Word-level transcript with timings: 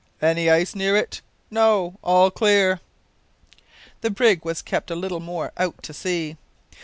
"Any 0.19 0.49
ice 0.49 0.73
near 0.73 0.95
it?" 0.97 1.21
"No; 1.51 1.99
all 2.03 2.31
clear." 2.31 2.79
The 4.01 4.09
brig 4.09 4.43
was 4.43 4.63
kept 4.63 4.89
a 4.89 4.95
little 4.95 5.19
more 5.19 5.51
out 5.57 5.83
to 5.83 5.93
sea. 5.93 6.37